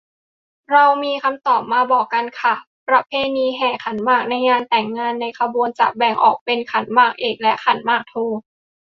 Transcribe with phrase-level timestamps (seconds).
[0.71, 2.55] เรามีคำตอบมาบอกกันค่ะ
[2.87, 8.15] ประเพณีการแห่ขันหมากในงานแต่งงาน ในขบวนจะแบ่งออกเป็น ขันหมากเอก และ ขันหมากโท